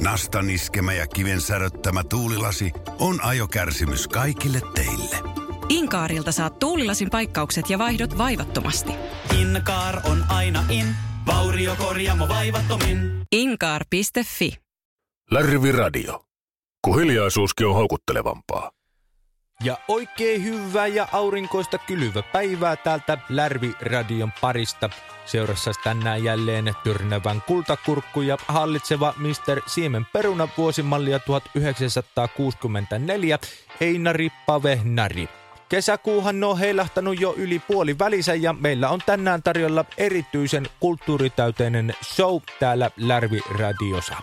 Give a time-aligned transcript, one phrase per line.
[0.00, 5.16] Nastan iskemä ja kiven säröttämä tuulilasi on ajokärsimys kaikille teille.
[5.68, 8.92] Inkaarilta saat tuulilasin paikkaukset ja vaihdot vaivattomasti.
[9.40, 10.86] Inkaar on aina in,
[11.26, 12.98] vauriokorjaamo vaivattomin.
[13.32, 14.58] Inkaar.fi
[15.30, 16.24] Lärvi Radio.
[16.84, 18.70] Kun hiljaisuuskin on houkuttelevampaa.
[19.62, 24.90] Ja oikein hyvää ja aurinkoista kylvä päivää täältä Lärvi-radion parista.
[25.24, 29.60] Seurassa tänään jälleen tyrnävän kultakurkku ja hallitseva Mr.
[29.66, 33.38] Siemen peruna vuosimallia 1964
[33.80, 35.28] Einari Pavehnari.
[35.68, 42.42] Kesäkuuhan on heilahtanut jo yli puoli välissä ja meillä on tänään tarjolla erityisen kulttuuritäyteinen show
[42.60, 44.16] täällä Lärvi-radiossa.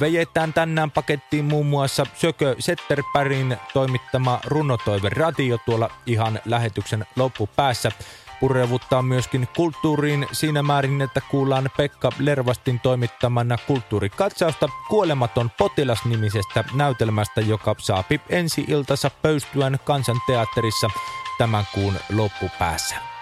[0.00, 7.92] Vejetään tänään pakettiin muun muassa Sökö Setterpärin toimittama runotoive radio tuolla ihan lähetyksen loppupäässä.
[8.40, 17.74] Purevuttaa myöskin kulttuuriin siinä määrin, että kuullaan Pekka Lervastin toimittamana kulttuurikatsausta Kuolematon potilas-nimisestä näytelmästä, joka
[17.78, 20.90] saapi ensi iltansa pöystyään kansanteatterissa
[21.38, 23.13] tämän kuun loppupäässä.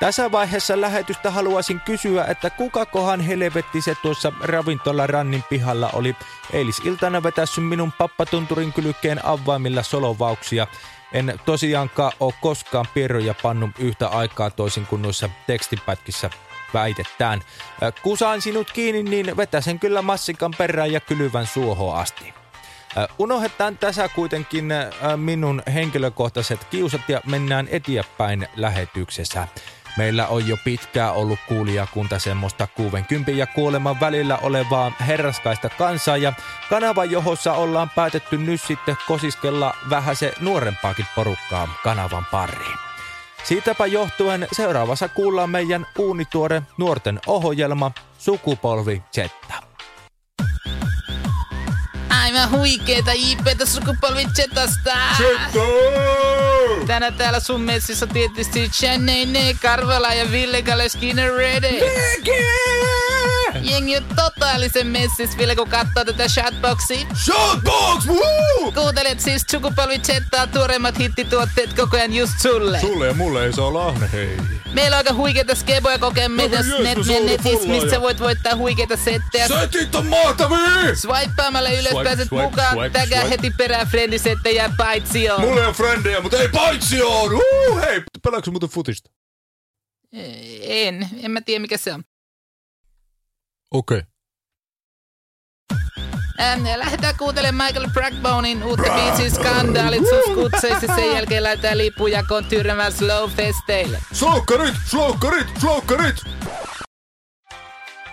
[0.00, 6.16] Tässä vaiheessa lähetystä haluaisin kysyä, että kukakohan helvetti se tuossa ravintola Rannin pihalla oli
[6.52, 10.66] eilisiltana vetässy minun pappatunturin kylkeen avaimilla solovauksia.
[11.12, 16.30] En tosiaankaan ole koskaan pierroja pannut yhtä aikaa toisin kuin noissa tekstipätkissä
[16.74, 17.42] väitetään.
[18.02, 22.34] Kusaan sinut kiinni, niin vetäsen kyllä massikan perään ja kylyvän suohon asti.
[23.18, 24.68] Unohdetaan tässä kuitenkin
[25.16, 29.48] minun henkilökohtaiset kiusat ja mennään eteenpäin lähetyksessä.
[29.96, 36.32] Meillä on jo pitkään ollut kuulijakunta semmoista 60 ja kuoleman välillä olevaa herraskaista kansaa ja
[36.70, 42.78] kanava, johossa ollaan päätetty nyt sitten kosiskella vähän se nuorempaakin porukkaa kanavan pariin.
[43.44, 49.55] Siitäpä johtuen seuraavassa kuullaan meidän uunituore nuorten ohjelma Sukupolvi Zetta.
[52.36, 54.92] Aivan huikeeta IPtä sukupolvi Zetasta!
[56.86, 61.80] Tänään täällä sun messissä tietysti Chanene, Karvala ja Ville Skinner Ready.
[63.64, 67.06] Jengi on totaalisen messis, Ville, kun katsoo tätä shotboxia.
[67.24, 68.06] Shotbox!
[68.06, 68.72] Woo!
[68.72, 72.80] Kuuntelet siis sukupolvi Zettaa tuoreimmat hittituotteet koko ajan just sulle.
[72.80, 74.36] Sulle ja mulle ei saa lahne, hei.
[74.72, 78.96] Meillä on aika huikeita skeboja kokemista No, net, on netissä, mistä ja- voit voittaa huikeita
[78.96, 79.48] settejä.
[79.48, 80.94] Setit on mahtavia!
[80.94, 83.30] Swipeaamalla ylös Swipe, pääset swipe, mukaan, swipe, tägää swipe.
[83.30, 85.40] heti perään friendisettejä paitsi on.
[85.40, 87.34] Mulle on frendejä, mutta ei paitsi on!
[87.34, 89.10] Uh, hei, pelaatko muuten futista?
[90.62, 92.02] En, en mä tiedä mikä se on.
[93.74, 93.98] Okei.
[93.98, 94.16] Okay.
[96.40, 100.94] Ähm, lähdetään kuuntelemaan Michael Brackbonein uutta biisiä Skandaalit sus kutseissa.
[100.94, 103.98] Sen jälkeen lähdetään lippujakoon tyrmämään Slow Festeille.
[104.12, 106.16] Sloukkarit, sloukkarit, sloukkarit!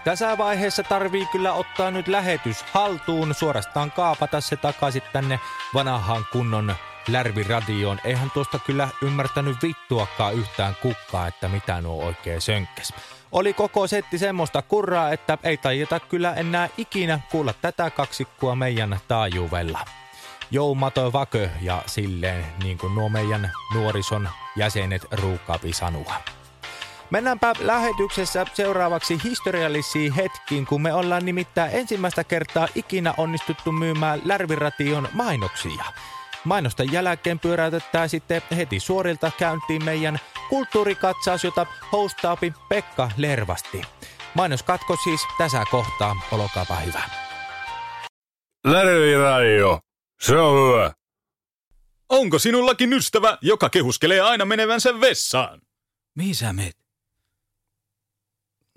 [0.03, 5.39] Tässä vaiheessa tarvii kyllä ottaa nyt lähetys haltuun, suorastaan kaapata se takaisin tänne
[5.73, 6.75] vanhaan kunnon
[7.07, 7.99] Lärviradioon.
[8.03, 12.93] Eihän tuosta kyllä ymmärtänyt vittuakaan yhtään kukkaa, että mitä nuo oikein sönkkäs.
[13.33, 18.99] Oli koko setti semmoista kurraa, että ei tajeta kyllä enää ikinä kuulla tätä kaksikkoa meidän
[19.07, 19.79] taajuudella.
[20.51, 26.15] Joumato vakö ja silleen niin kuin nuo meidän nuorison jäsenet ruukkaapi sanua.
[27.09, 35.07] Mennäänpä lähetyksessä seuraavaksi historiallisiin hetkiin, kun me ollaan nimittäin ensimmäistä kertaa ikinä onnistuttu myymään Lärviration
[35.13, 35.83] mainoksia.
[36.43, 43.81] Mainosten jälkeen pyöräytetään sitten heti suorilta käyntiin meidän kulttuurikatsaus, jota hostaapi Pekka Lervasti.
[44.35, 47.01] Mainoskatko siis tässä kohtaa, olkaapa hyvä.
[48.63, 49.79] Lärvi Radio.
[50.21, 50.93] Se on hyvä.
[52.09, 55.61] Onko sinullakin ystävä, joka kehuskelee aina menevänsä vessaan?
[56.15, 56.77] Mihin sä meet?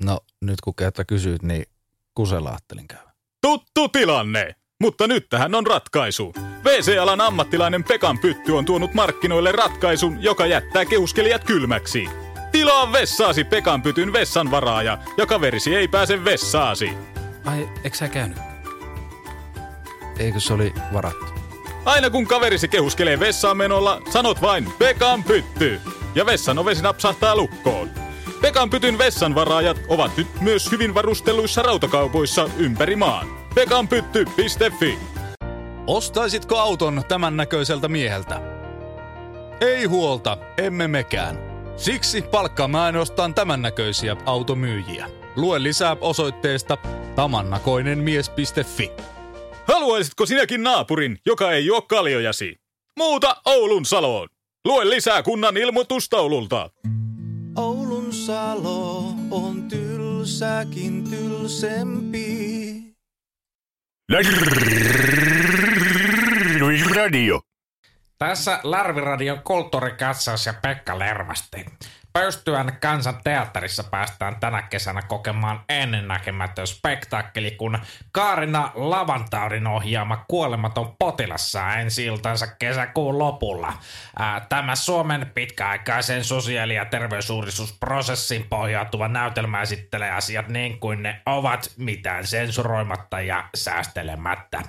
[0.02, 1.66] No nyt kun kerta kysyt, niin
[2.14, 3.12] kusella ajattelin käydä.
[3.40, 4.54] Tuttu tilanne!
[4.80, 6.32] Mutta nyt tähän on ratkaisu.
[6.64, 12.08] WC-alan ammattilainen Pekan Pytty on tuonut markkinoille ratkaisun, joka jättää kehuskelijat kylmäksi.
[12.52, 16.90] Tilaa vessaasi Pekan Pytyn vessan varaaja, ja kaverisi ei pääse vessaasi.
[17.44, 18.38] Ai, eikö sä käynyt?
[20.18, 21.26] Eikö se oli varattu?
[21.84, 25.80] Aina kun kaverisi kehuskelee vessaan menolla, sanot vain Pekan Pytty.
[26.14, 27.90] Ja vessan ovesi napsahtaa lukkoon.
[28.40, 33.45] Pekan Pytyn vessanvaraajat ovat nyt myös hyvin varustelluissa rautakaupoissa ympäri maan.
[33.56, 34.98] pekanpytty.fi
[35.86, 38.40] Ostaisitko auton tämän näköiseltä mieheltä?
[39.60, 41.38] Ei huolta, emme mekään.
[41.76, 45.10] Siksi palkkaamme ainoastaan tämän näköisiä automyyjiä.
[45.36, 46.78] Lue lisää osoitteesta
[47.14, 48.90] tamannakoinenmies.fi.
[49.64, 52.56] Haluaisitko sinäkin naapurin, joka ei juo kaljojasi?
[52.96, 54.28] Muuta Oulun Saloon.
[54.64, 56.70] Lue lisää kunnan ilmoitustaululta.
[57.56, 62.95] Oulun salo on tylsäkin tylsempi.
[66.94, 67.40] Radio.
[68.18, 71.64] Tässä Larviradion kulttuurikatsaus ja Pekka Lervasti.
[72.16, 77.78] Pöystyän kansan teatterissa päästään tänä kesänä kokemaan ennennäkemätön spektaakkeli, kun
[78.12, 82.06] Kaarina Lavantaudin ohjaama Kuolematon potilas saa ensi
[82.58, 83.72] kesäkuun lopulla.
[84.18, 91.72] Ää, Tämä Suomen pitkäaikaisen sosiaali- ja terveysuudistusprosessin pohjautuva näytelmä esittelee asiat niin kuin ne ovat,
[91.76, 94.62] mitään sensuroimatta ja säästelemättä.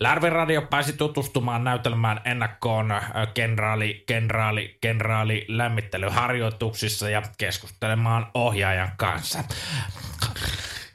[0.00, 3.00] Lärviradio pääsi tutustumaan näytelmään ennakkoon
[3.34, 9.44] kenraali, kenraali, kenraali lämmittelyharjoituksissa ja keskustelemaan ohjaajan kanssa.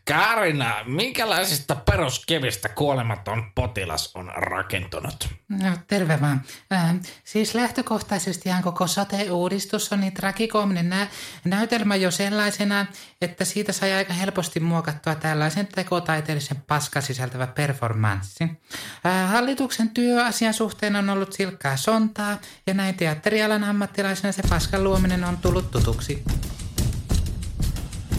[0.07, 5.29] Karina, minkälaisista peruskivistä kuolematon potilas on rakentunut?
[5.49, 6.41] No, terve vaan.
[6.73, 11.07] Äh, siis lähtökohtaisestihan koko sote-uudistus on niin tragikoominen nä-
[11.45, 12.85] näytelmä jo sellaisena,
[13.21, 18.43] että siitä sai aika helposti muokattua tällaisen tekotaiteellisen paskan sisältävä performanssi.
[18.43, 22.37] Äh, hallituksen työ asian suhteen on ollut silkkaa sontaa,
[22.67, 26.23] ja näin teatterialan ammattilaisena se paskan luominen on tullut tutuksi.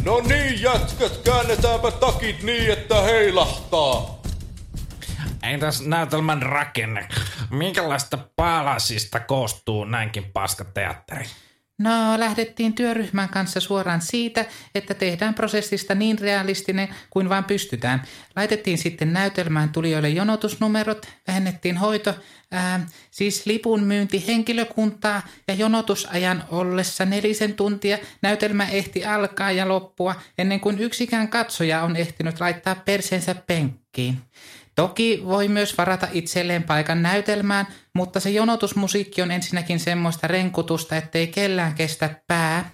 [0.05, 4.19] No niin, jätkät, käännetäänpä takit niin, että heilahtaa.
[5.43, 7.09] Entäs näytelmän rakenne?
[7.51, 11.25] Minkälaista palasista koostuu näinkin paska teatteri?
[11.79, 14.45] No, lähdettiin työryhmän kanssa suoraan siitä,
[14.75, 18.03] että tehdään prosessista niin realistinen kuin vaan pystytään.
[18.37, 22.15] Laitettiin sitten näytelmään tulijoille jonotusnumerot, vähennettiin hoito,
[22.51, 30.15] ää, siis lipun myynti henkilökuntaa ja jonotusajan ollessa nelisen tuntia näytelmä ehti alkaa ja loppua
[30.39, 34.21] ennen kuin yksikään katsoja on ehtinyt laittaa perseensä penkkiin.
[34.79, 41.27] Toki voi myös varata itselleen paikan näytelmään, mutta se jonotusmusiikki on ensinnäkin semmoista renkutusta, ettei
[41.27, 42.71] kellään kestä pää.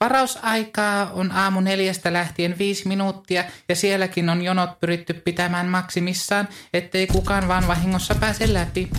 [0.00, 7.06] Varausaikaa on aamu neljästä lähtien viisi minuuttia ja sielläkin on jonot pyritty pitämään maksimissaan, ettei
[7.06, 8.90] kukaan vaan vahingossa pääse läpi.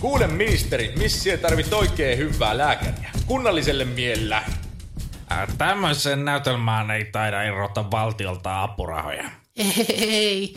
[0.00, 3.10] Kuule ministeri, missä tarvit oikein hyvää lääkäriä?
[3.26, 4.42] Kunnalliselle miellä.
[5.30, 9.45] Ää, Tämmöiseen näytelmään ei taida irrota valtiolta apurahoja.
[9.56, 10.54] Ei,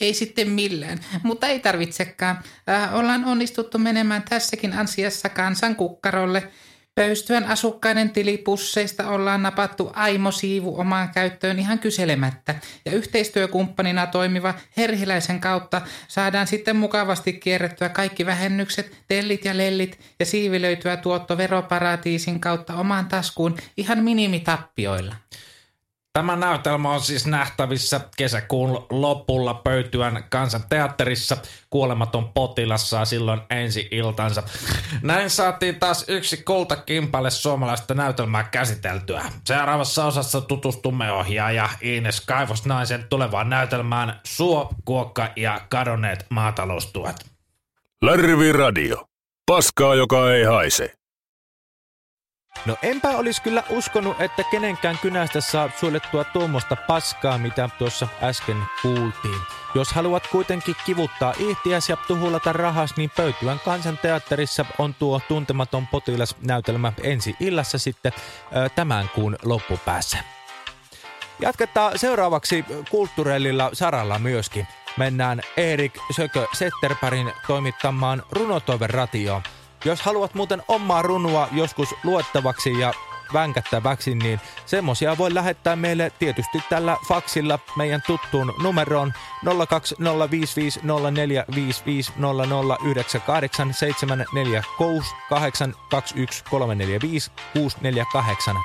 [0.00, 2.38] ei sitten millään, mutta ei tarvitsekaan.
[2.68, 6.48] Äh, ollaan onnistuttu menemään tässäkin asiassa kansan kukkarolle.
[6.94, 12.54] Pöystyön asukkaiden tilipusseista ollaan napattu aimo-siivu omaan käyttöön ihan kyselemättä.
[12.84, 20.26] Ja yhteistyökumppanina toimiva Herhiläisen kautta saadaan sitten mukavasti kierrettyä kaikki vähennykset, tellit ja lellit ja
[20.26, 25.14] siivilöityä tuotto veroparatiisin kautta omaan taskuun ihan minimitappioilla.
[26.12, 31.36] Tämä näytelmä on siis nähtävissä kesäkuun lopulla Pöytyän kansanteatterissa.
[31.70, 34.42] Kuolematon potilas saa silloin ensi iltansa.
[35.02, 39.22] Näin saatiin taas yksi kultakimpale suomalaista näytelmää käsiteltyä.
[39.44, 47.16] Seuraavassa osassa tutustumme ohjaaja Ines Kaivosnaisen tulevaan näytelmään Suo, Kuokka ja kadonneet maataloustuet.
[48.02, 49.04] Larvi Radio.
[49.46, 51.01] Paskaa, joka ei haise.
[52.66, 58.62] No enpä olisi kyllä uskonut, että kenenkään kynästä saa suolettua tuommoista paskaa, mitä tuossa äsken
[58.82, 59.40] kuultiin.
[59.74, 66.36] Jos haluat kuitenkin kivuttaa ihtiäs ja tuhulata rahas, niin Pöytyän kansanteatterissa on tuo tuntematon potilas
[66.46, 68.12] näytelmä ensi illassa sitten
[68.74, 70.18] tämän kuun loppupäässä.
[71.40, 74.66] Jatketaan seuraavaksi kulttuurellilla saralla myöskin.
[74.96, 79.42] Mennään Erik Sökö Setterpärin toimittamaan runotoiveratioon.
[79.84, 82.92] Jos haluat muuten omaa runua joskus luettavaksi ja
[83.32, 89.12] vänkättäväksi, niin semmosia voi lähettää meille tietysti tällä faksilla meidän tuttuun numeroon
[89.44, 89.50] 0205458746821345648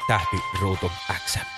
[0.08, 0.92] tähti ruutu
[1.26, 1.57] X.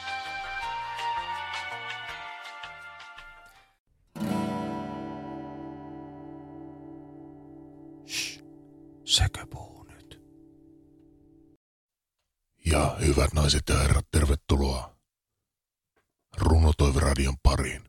[9.19, 10.21] Sekö puhuu nyt?
[12.65, 14.97] Ja hyvät naiset ja herrat, tervetuloa
[16.37, 17.83] Runotoiviradion pariin.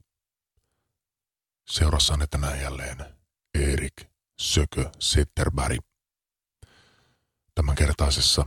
[1.68, 2.96] Seurassanne tänään jälleen
[3.54, 4.04] Erik
[4.40, 5.80] Sökö Setterberg.
[7.54, 8.46] Tämänkertaisessa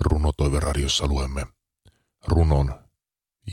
[0.00, 1.46] Runotoiveradiossa luemme
[2.26, 2.88] runon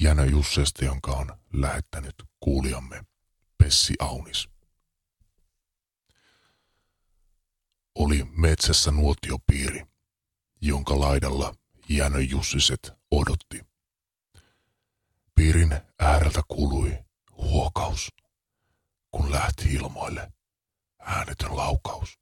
[0.01, 3.05] Jänö Jussesta, jonka on lähettänyt kuulijamme
[3.58, 4.55] Pessi Aunis.
[7.96, 9.86] Oli metsässä nuotiopiiri,
[10.62, 11.56] jonka laidalla
[11.90, 13.66] Jänö Jussiset odotti.
[15.36, 16.98] Piirin ääreltä kului
[17.38, 18.12] huokaus,
[19.12, 20.32] kun lähti ilmoille
[21.00, 22.20] äänetön laukaus.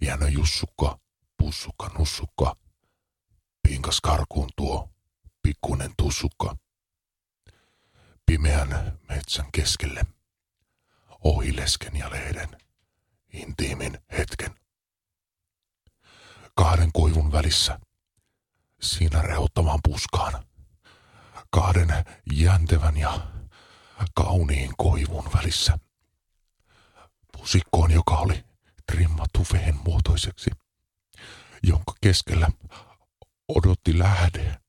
[0.00, 0.98] Jänö Jussukka,
[1.36, 2.56] pussukka, nussukka,
[3.62, 4.88] pinkas karkuun tuo
[5.42, 6.56] pikkuinen tussukka.
[8.26, 10.06] pimeän metsän keskelle.
[11.24, 12.67] Ohi lesken ja lehden.
[13.32, 14.54] Intiimin hetken.
[16.54, 17.80] Kahden koivun välissä.
[18.80, 20.44] Siinä rehottamaan puskaan.
[21.50, 21.88] Kahden
[22.32, 23.26] jäntevän ja
[24.14, 25.78] kauniin koivun välissä.
[27.32, 28.44] Pusikkoon, joka oli
[28.92, 30.50] trimmattu vehen muotoiseksi,
[31.62, 32.50] jonka keskellä
[33.48, 34.60] odotti lähde,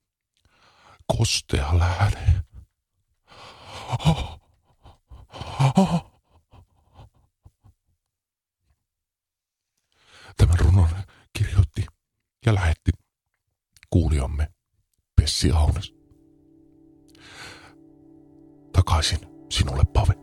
[1.18, 2.44] kostea lähde.
[4.08, 4.40] Oh.
[5.78, 6.12] Oh.
[10.38, 10.90] Tämän runon
[11.38, 11.86] kirjoitti
[12.46, 12.92] ja lähetti
[14.00, 14.48] kuulijamme
[15.16, 15.94] Pessi Aunes.
[18.74, 20.14] Takaisin sinulle, Pave.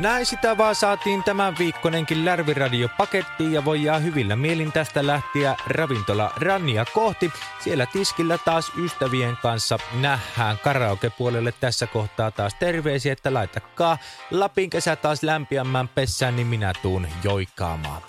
[0.00, 6.32] Näin sitä vaan saatiin tämän viikkonenkin Lärviradio pakettiin ja voidaan hyvillä mielin tästä lähtiä ravintola
[6.36, 7.30] Rannia kohti.
[7.64, 13.98] Siellä tiskillä taas ystävien kanssa nähdään karaokepuolelle tässä kohtaa taas terveisiä, että laitakaa
[14.30, 18.02] Lapin kesä taas lämpiämmän pessään, niin minä tuun joikaamaan.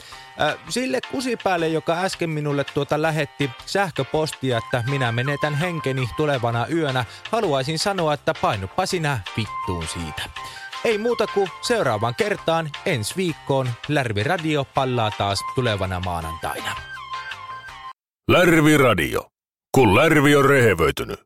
[0.70, 7.80] Sille kusipäälle, joka äsken minulle tuota lähetti sähköpostia, että minä menetän henkeni tulevana yönä, haluaisin
[7.80, 10.22] sanoa, että painuppa sinä vittuun siitä.
[10.84, 16.76] Ei muuta kuin seuraavaan kertaan ensi viikkoon Lärvi Radio pallaa taas tulevana maanantaina.
[18.32, 19.26] Lärvi Radio.
[19.76, 21.20] Kun Lärvi on rehevöitynyt.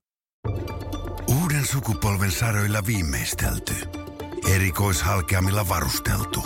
[1.41, 3.74] Uuden sukupolven saroilla viimeistelty.
[4.55, 6.41] Erikoishalkeamilla varusteltu.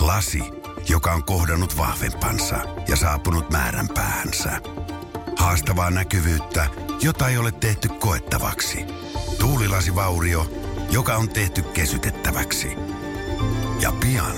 [0.00, 0.42] Lasi,
[0.88, 2.56] joka on kohdannut vahvempansa
[2.88, 4.60] ja saapunut määränpäänsä.
[5.38, 6.66] Haastavaa näkyvyyttä,
[7.02, 8.84] jota ei ole tehty koettavaksi.
[9.38, 10.50] Tuulilasivaurio,
[10.90, 12.68] joka on tehty kesytettäväksi.
[13.80, 14.36] Ja pian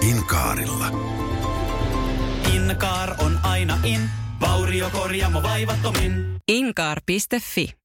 [0.00, 0.86] Inkaarilla.
[2.54, 6.36] Inkaar on aina in, vauriokorjaamo vaivattomin.
[6.48, 7.81] Inkaar.fi